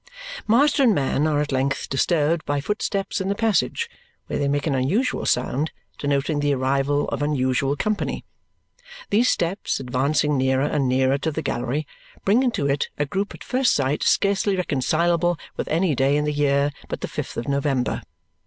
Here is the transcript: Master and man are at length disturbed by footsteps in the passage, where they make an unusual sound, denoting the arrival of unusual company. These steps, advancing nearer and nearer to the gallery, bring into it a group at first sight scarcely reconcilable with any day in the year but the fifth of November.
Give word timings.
Master 0.47 0.81
and 0.81 0.95
man 0.95 1.27
are 1.27 1.41
at 1.41 1.51
length 1.51 1.87
disturbed 1.87 2.43
by 2.43 2.59
footsteps 2.59 3.21
in 3.21 3.29
the 3.29 3.35
passage, 3.35 3.87
where 4.25 4.39
they 4.39 4.47
make 4.47 4.65
an 4.65 4.73
unusual 4.73 5.27
sound, 5.27 5.71
denoting 5.99 6.39
the 6.39 6.55
arrival 6.55 7.07
of 7.09 7.21
unusual 7.21 7.75
company. 7.75 8.25
These 9.11 9.29
steps, 9.29 9.79
advancing 9.79 10.39
nearer 10.39 10.65
and 10.65 10.89
nearer 10.89 11.19
to 11.19 11.29
the 11.29 11.43
gallery, 11.43 11.85
bring 12.25 12.41
into 12.41 12.65
it 12.65 12.87
a 12.97 13.05
group 13.05 13.35
at 13.35 13.43
first 13.43 13.75
sight 13.75 14.01
scarcely 14.01 14.55
reconcilable 14.55 15.37
with 15.55 15.67
any 15.67 15.93
day 15.93 16.17
in 16.17 16.25
the 16.25 16.33
year 16.33 16.71
but 16.87 17.01
the 17.01 17.07
fifth 17.07 17.37
of 17.37 17.47
November. 17.47 18.01